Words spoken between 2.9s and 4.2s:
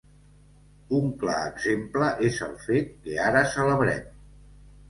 que ara celebrem.